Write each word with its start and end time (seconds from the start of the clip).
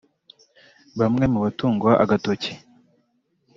Bamwe 0.99 1.25
mu 1.31 1.39
batungwa 1.43 1.91
agatoki 2.03 2.51